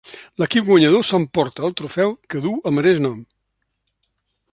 [0.43, 3.21] L'equip guanyador s'emporta el trofeu que duu el mateix nom.